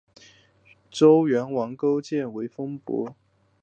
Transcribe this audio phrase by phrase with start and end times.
[0.89, 3.15] 周元王封勾践为伯。